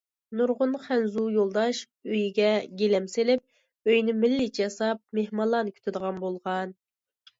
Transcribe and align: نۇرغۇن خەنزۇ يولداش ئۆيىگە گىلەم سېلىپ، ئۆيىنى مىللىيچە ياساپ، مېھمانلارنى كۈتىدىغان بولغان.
نۇرغۇن 0.37 0.71
خەنزۇ 0.85 1.25
يولداش 1.33 1.81
ئۆيىگە 2.07 2.49
گىلەم 2.79 3.05
سېلىپ، 3.17 3.91
ئۆيىنى 3.91 4.17
مىللىيچە 4.25 4.67
ياساپ، 4.67 5.03
مېھمانلارنى 5.19 5.75
كۈتىدىغان 5.77 6.19
بولغان. 6.25 6.75